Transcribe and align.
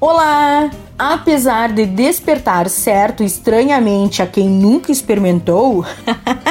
Olá! 0.00 0.70
Apesar 0.98 1.74
de 1.74 1.84
despertar 1.84 2.70
certo 2.70 3.22
estranhamente 3.22 4.22
a 4.22 4.26
quem 4.26 4.48
nunca 4.48 4.90
experimentou, 4.90 5.84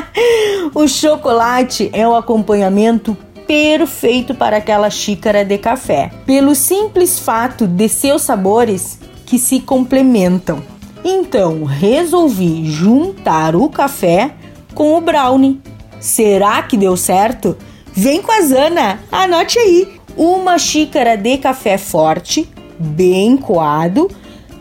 o 0.75 0.87
chocolate 0.87 1.89
é 1.91 2.07
o 2.07 2.15
acompanhamento 2.15 3.17
perfeito 3.47 4.35
para 4.35 4.57
aquela 4.57 4.91
xícara 4.91 5.43
de 5.43 5.57
café, 5.57 6.11
pelo 6.27 6.53
simples 6.53 7.17
fato 7.17 7.65
de 7.65 7.89
seus 7.89 8.21
sabores 8.21 8.99
que 9.25 9.39
se 9.39 9.59
complementam. 9.59 10.61
Então, 11.03 11.63
resolvi 11.63 12.69
juntar 12.69 13.55
o 13.55 13.67
café 13.67 14.35
com 14.75 14.95
o 14.95 15.01
brownie. 15.01 15.59
Será 15.99 16.61
que 16.61 16.77
deu 16.77 16.95
certo? 16.95 17.57
Vem 17.93 18.21
com 18.21 18.31
a 18.31 18.41
Zana, 18.41 18.99
anote 19.11 19.57
aí. 19.57 19.99
Uma 20.15 20.59
xícara 20.59 21.17
de 21.17 21.37
café 21.37 21.79
forte, 21.79 22.47
bem 22.79 23.35
coado, 23.35 24.09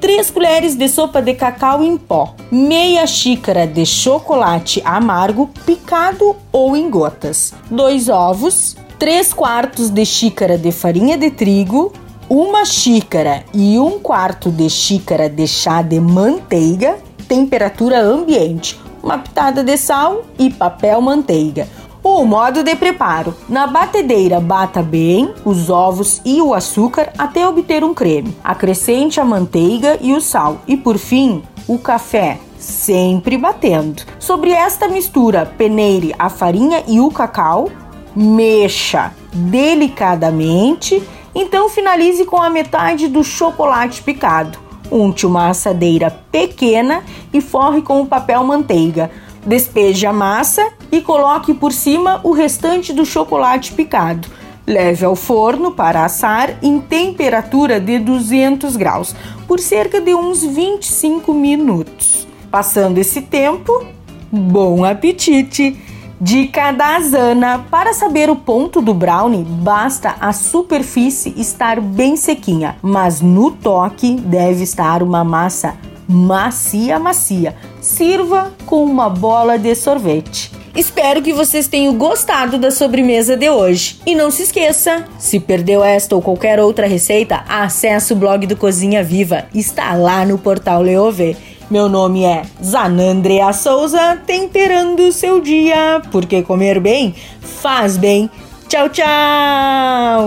3 0.00 0.30
colheres 0.30 0.74
de 0.76 0.88
sopa 0.88 1.20
de 1.20 1.34
cacau 1.34 1.82
em 1.82 1.96
pó, 1.96 2.34
meia 2.50 3.06
xícara 3.06 3.66
de 3.66 3.84
chocolate 3.84 4.80
amargo 4.84 5.50
picado 5.66 6.36
ou 6.52 6.76
em 6.76 6.88
gotas, 6.88 7.52
2 7.70 8.08
ovos, 8.08 8.76
3 8.98 9.32
quartos 9.32 9.90
de 9.90 10.04
xícara 10.04 10.56
de 10.56 10.72
farinha 10.72 11.16
de 11.16 11.30
trigo, 11.30 11.92
uma 12.28 12.64
xícara 12.64 13.44
e 13.54 13.78
um 13.78 13.98
quarto 13.98 14.50
de 14.50 14.68
xícara 14.68 15.28
de 15.28 15.46
chá 15.46 15.82
de 15.82 15.98
manteiga, 15.98 16.98
temperatura 17.26 18.00
ambiente, 18.00 18.78
uma 19.02 19.18
pitada 19.18 19.64
de 19.64 19.76
sal 19.76 20.24
e 20.38 20.50
papel 20.50 21.00
manteiga. 21.00 21.66
O 22.10 22.24
modo 22.24 22.64
de 22.64 22.74
preparo: 22.74 23.34
na 23.48 23.66
batedeira 23.66 24.40
bata 24.40 24.82
bem 24.82 25.32
os 25.44 25.68
ovos 25.68 26.22
e 26.24 26.40
o 26.40 26.54
açúcar 26.54 27.12
até 27.18 27.46
obter 27.46 27.84
um 27.84 27.92
creme. 27.92 28.34
Acrescente 28.42 29.20
a 29.20 29.24
manteiga 29.26 29.98
e 30.00 30.14
o 30.14 30.20
sal 30.20 30.62
e 30.66 30.74
por 30.74 30.96
fim 30.96 31.42
o 31.68 31.78
café, 31.78 32.38
sempre 32.58 33.36
batendo. 33.36 34.02
Sobre 34.18 34.50
esta 34.50 34.88
mistura, 34.88 35.44
peneire 35.44 36.14
a 36.18 36.30
farinha 36.30 36.82
e 36.88 36.98
o 36.98 37.10
cacau, 37.10 37.70
mexa 38.16 39.12
delicadamente, 39.32 41.00
então 41.34 41.68
finalize 41.68 42.24
com 42.24 42.42
a 42.42 42.48
metade 42.48 43.06
do 43.06 43.22
chocolate 43.22 44.02
picado. 44.02 44.58
Unte 44.90 45.26
uma 45.26 45.50
assadeira 45.50 46.10
pequena 46.32 47.04
e 47.32 47.40
forre 47.42 47.82
com 47.82 48.00
o 48.00 48.06
papel 48.06 48.42
manteiga. 48.42 49.10
Despeje 49.46 50.06
a 50.06 50.12
massa 50.12 50.77
e 50.90 51.00
coloque 51.00 51.54
por 51.54 51.72
cima 51.72 52.20
o 52.22 52.32
restante 52.32 52.92
do 52.92 53.04
chocolate 53.04 53.72
picado. 53.72 54.28
Leve 54.66 55.04
ao 55.04 55.16
forno 55.16 55.72
para 55.72 56.04
assar 56.04 56.58
em 56.62 56.78
temperatura 56.78 57.80
de 57.80 57.98
200 57.98 58.76
graus 58.76 59.14
por 59.46 59.58
cerca 59.58 60.00
de 60.00 60.14
uns 60.14 60.44
25 60.44 61.32
minutos. 61.32 62.26
Passando 62.50 62.98
esse 62.98 63.22
tempo, 63.22 63.86
bom 64.30 64.84
apetite! 64.84 65.76
Dica 66.20 66.72
da 66.72 66.98
Zana: 67.00 67.64
para 67.70 67.94
saber 67.94 68.28
o 68.28 68.34
ponto 68.34 68.82
do 68.82 68.92
brownie, 68.92 69.44
basta 69.44 70.16
a 70.20 70.32
superfície 70.32 71.32
estar 71.36 71.80
bem 71.80 72.16
sequinha, 72.16 72.76
mas 72.82 73.20
no 73.20 73.52
toque 73.52 74.16
deve 74.16 74.64
estar 74.64 75.02
uma 75.02 75.22
massa 75.22 75.76
macia, 76.08 76.98
macia. 76.98 77.54
Sirva 77.80 78.52
com 78.66 78.82
uma 78.84 79.08
bola 79.08 79.58
de 79.58 79.74
sorvete. 79.74 80.57
Espero 80.78 81.20
que 81.20 81.32
vocês 81.32 81.66
tenham 81.66 81.92
gostado 81.98 82.56
da 82.56 82.70
sobremesa 82.70 83.36
de 83.36 83.50
hoje. 83.50 83.98
E 84.06 84.14
não 84.14 84.30
se 84.30 84.44
esqueça, 84.44 85.04
se 85.18 85.40
perdeu 85.40 85.82
esta 85.82 86.14
ou 86.14 86.22
qualquer 86.22 86.60
outra 86.60 86.86
receita, 86.86 87.42
acesse 87.48 88.12
o 88.12 88.16
blog 88.16 88.46
do 88.46 88.56
Cozinha 88.56 89.02
Viva. 89.02 89.46
Está 89.52 89.94
lá 89.94 90.24
no 90.24 90.38
portal 90.38 90.80
Leovê. 90.80 91.36
Meu 91.68 91.88
nome 91.88 92.22
é 92.22 92.42
Zanandrea 92.64 93.52
Souza, 93.52 94.22
temperando 94.24 95.00
o 95.00 95.10
seu 95.10 95.40
dia, 95.40 96.00
porque 96.12 96.44
comer 96.44 96.78
bem 96.78 97.12
faz 97.40 97.96
bem. 97.96 98.30
Tchau, 98.68 98.88
tchau! 98.88 100.17